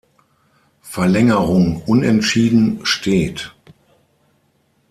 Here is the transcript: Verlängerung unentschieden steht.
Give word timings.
Verlängerung 0.81 1.83
unentschieden 1.83 2.79
steht. 2.87 3.53